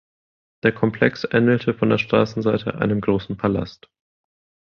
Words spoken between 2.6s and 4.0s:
einem großen Palast.